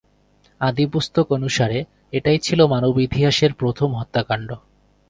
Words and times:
আদিপুস্তক 0.61 1.27
অনুসারে, 1.31 1.79
এটাই 2.11 2.39
ছিল 2.39 2.59
মানব 2.65 2.93
ইতিহাসের 2.99 3.51
প্রথম 3.53 3.89
হত্যাকাণ্ড। 3.95 4.49